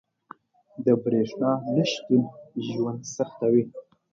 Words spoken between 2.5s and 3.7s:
ژوند سختوي.